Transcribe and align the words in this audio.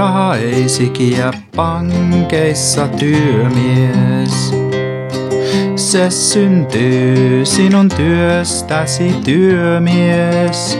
Raha 0.00 0.36
ei 0.36 0.68
sikiä 0.68 1.32
pankeissa 1.56 2.88
työmies. 2.88 4.54
Se 5.76 6.10
syntyy 6.10 7.46
sinun 7.46 7.88
työstäsi 7.96 9.14
työmies. 9.24 10.78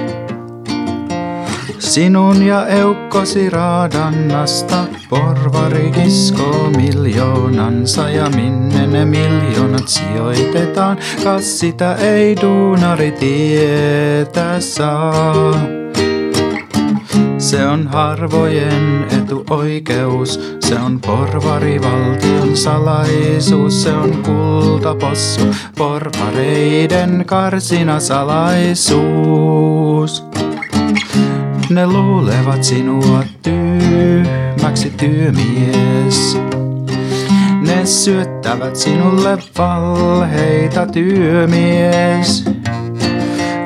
Sinun 1.79 2.47
ja 2.47 2.67
eukkosi 2.67 3.51
raadannasta 3.51 4.85
porvari 5.11 5.91
kiskoo 5.91 6.71
miljoonansa 6.77 8.11
ja 8.11 8.31
minne 8.37 8.87
ne 8.87 9.05
miljoonat 9.05 9.89
sijoitetaan, 9.89 10.99
kas 11.25 11.59
sitä 11.59 11.95
ei 11.95 12.37
duunari 12.43 13.13
tietä 13.13 14.61
saa. 14.61 15.81
Se 17.39 17.67
on 17.67 17.89
harvojen 17.89 19.07
etuoikeus, 19.19 20.57
se 20.61 20.75
on 20.75 21.01
porvarivaltion 21.01 22.57
salaisuus, 22.57 23.83
se 23.83 23.93
on 23.93 24.23
kultapossu, 24.23 25.55
porvareiden 25.79 27.25
karsina 27.27 28.01
salaisuus. 28.01 29.01
Ne 31.71 31.87
luulevat 31.87 32.65
sinua 32.65 33.25
tyhmäksi 33.43 34.91
työmies. 34.91 36.39
Ne 37.67 37.87
syöttävät 37.87 38.77
sinulle 38.77 39.39
valheita 39.59 40.87
työmies. 40.87 42.45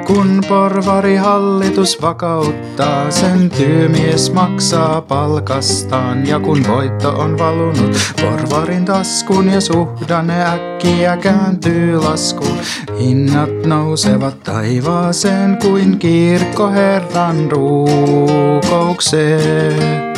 Kun 0.06 0.40
porvari 0.48 1.16
hallitus 1.16 2.02
vakauttaa, 2.02 3.10
sen 3.10 3.50
työmies 3.50 4.32
maksaa 4.32 5.00
palkastaan. 5.00 6.26
Ja 6.26 6.40
kun 6.40 6.64
voitto 6.68 7.08
on 7.08 7.38
valunut 7.38 7.96
porvarin 8.20 8.84
taskuun 8.84 9.48
ja 9.48 9.60
suhdanne 9.60 10.44
äkkiä 10.44 11.16
kääntyy 11.16 11.96
laskuun, 11.96 12.58
hinnat 12.98 13.66
nousevat 13.66 14.42
taivaaseen 14.42 15.58
kuin 15.62 15.98
kirkkoherran 15.98 17.50
ruukoukseen. 17.50 20.14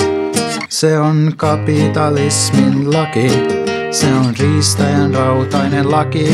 Se 0.69 0.99
on 0.99 1.33
kapitalismin 1.37 2.95
laki. 2.95 3.66
Se 3.91 4.15
on 4.15 4.35
riistäjän 4.39 5.15
rautainen 5.15 5.91
laki, 5.91 6.27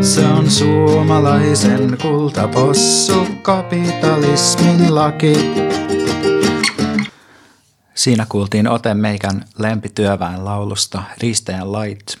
se 0.00 0.26
on 0.26 0.50
suomalaisen 0.50 1.98
kultapossu, 2.02 3.26
kapitalismin 3.42 4.94
laki. 4.94 5.32
Siinä 7.94 8.26
kuultiin 8.28 8.68
ote 8.68 8.94
meikän 8.94 9.44
lempityöväen 9.58 10.44
laulusta 10.44 11.02
Riistäjän 11.18 11.72
lait, 11.72 12.18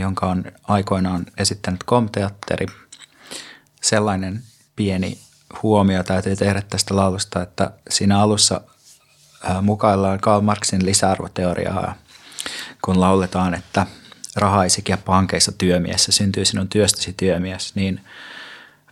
jonka 0.00 0.26
on 0.26 0.44
aikoinaan 0.68 1.26
esittänyt 1.38 1.82
komteatteri. 1.84 2.66
Sellainen 3.82 4.42
pieni 4.76 5.18
huomio 5.62 6.02
täytyy 6.02 6.36
tehdä 6.36 6.62
tästä 6.62 6.96
laulusta, 6.96 7.42
että 7.42 7.70
siinä 7.90 8.20
alussa 8.20 8.60
mukaillaan 9.62 10.20
Karl 10.20 10.40
Marxin 10.40 10.86
lisäarvoteoriaa, 10.86 11.94
kun 12.84 13.00
lauletaan, 13.00 13.54
että– 13.54 13.86
rahaisikin 14.36 14.92
ja 14.92 14.96
pankeissa 14.96 15.52
työmies, 15.52 16.04
se 16.04 16.12
syntyy 16.12 16.44
sinun 16.44 16.68
työstäsi 16.68 17.12
työmies, 17.16 17.74
niin 17.74 18.00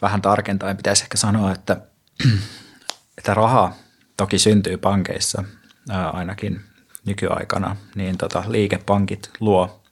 vähän 0.02 0.22
tarkentaen 0.22 0.76
pitäisi 0.76 1.02
ehkä 1.02 1.16
sanoa, 1.16 1.52
että, 1.52 1.80
että 3.18 3.34
raha 3.34 3.72
toki 4.16 4.38
syntyy 4.38 4.76
pankeissa 4.76 5.44
ää, 5.90 6.10
ainakin 6.10 6.60
nykyaikana, 7.06 7.76
niin 7.94 8.18
tota, 8.18 8.44
liikepankit 8.48 9.30
luo 9.40 9.82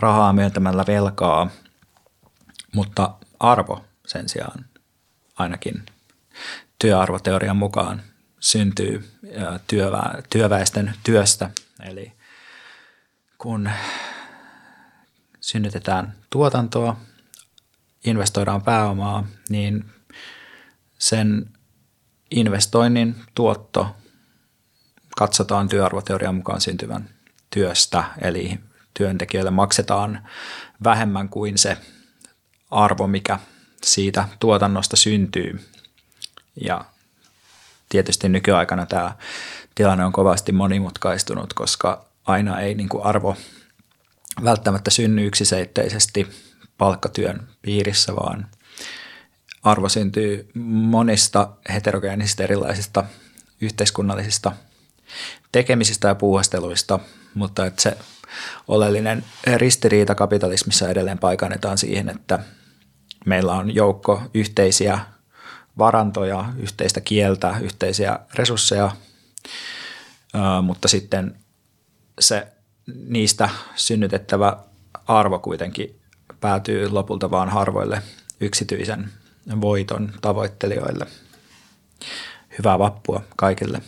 rahaa 0.00 0.32
myöntämällä 0.32 0.84
velkaa, 0.86 1.50
mutta 2.74 3.14
arvo 3.40 3.84
sen 4.06 4.28
sijaan 4.28 4.64
ainakin 5.38 5.82
työarvoteorian 6.78 7.56
mukaan 7.56 8.02
syntyy 8.40 9.10
työvä, 9.66 10.02
työväestön 10.30 10.94
työstä. 11.02 11.50
Eli 11.82 12.12
kun 13.38 13.70
synnytetään 15.40 16.14
tuotantoa, 16.30 16.96
investoidaan 18.04 18.62
pääomaa, 18.62 19.26
niin 19.48 19.84
sen 20.98 21.50
investoinnin 22.30 23.16
tuotto 23.34 23.96
katsotaan 25.16 25.68
työarvoteorian 25.68 26.34
mukaan 26.34 26.60
syntyvän 26.60 27.08
työstä, 27.50 28.04
eli 28.20 28.60
työntekijöille 28.94 29.50
maksetaan 29.50 30.28
vähemmän 30.84 31.28
kuin 31.28 31.58
se 31.58 31.76
arvo, 32.70 33.06
mikä 33.06 33.38
siitä 33.82 34.28
tuotannosta 34.40 34.96
syntyy. 34.96 35.68
Ja 36.64 36.84
tietysti 37.88 38.28
nykyaikana 38.28 38.86
tämä 38.86 39.16
tilanne 39.74 40.04
on 40.04 40.12
kovasti 40.12 40.52
monimutkaistunut, 40.52 41.52
koska 41.52 42.04
aina 42.26 42.60
ei 42.60 42.74
niin 42.74 42.88
kuin 42.88 43.04
arvo 43.04 43.36
välttämättä 44.44 44.90
synny 44.90 45.26
yksiseitteisesti 45.26 46.28
palkkatyön 46.78 47.48
piirissä, 47.62 48.16
vaan 48.16 48.46
arvo 49.62 49.88
syntyy 49.88 50.50
monista 50.54 51.50
heterogeenisistä 51.72 52.44
erilaisista 52.44 53.04
yhteiskunnallisista 53.60 54.52
tekemisistä 55.52 56.08
ja 56.08 56.14
puuhasteluista, 56.14 56.98
mutta 57.34 57.66
että 57.66 57.82
se 57.82 57.98
oleellinen 58.68 59.24
ristiriita 59.56 60.14
kapitalismissa 60.14 60.88
edelleen 60.88 61.18
paikannetaan 61.18 61.78
siihen, 61.78 62.08
että 62.08 62.38
meillä 63.26 63.52
on 63.52 63.74
joukko 63.74 64.22
yhteisiä 64.34 64.98
varantoja, 65.78 66.44
yhteistä 66.58 67.00
kieltä, 67.00 67.54
yhteisiä 67.60 68.18
resursseja, 68.34 68.90
mutta 70.62 70.88
sitten 70.88 71.36
se 72.20 72.46
niistä 73.08 73.48
synnytettävä 73.74 74.56
arvo 75.06 75.38
kuitenkin 75.38 76.00
päätyy 76.40 76.88
lopulta 76.88 77.30
vaan 77.30 77.48
harvoille 77.48 78.02
yksityisen 78.40 79.10
voiton 79.60 80.12
tavoittelijoille. 80.20 81.06
Hyvää 82.58 82.78
vappua 82.78 83.22
kaikille. 83.36 83.82